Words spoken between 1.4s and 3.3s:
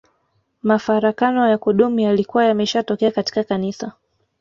ya kudumu yalikuwa yameshatokea